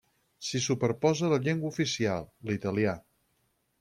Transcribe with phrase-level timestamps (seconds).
[0.47, 2.97] S'hi superposa la llengua oficial, l'italià.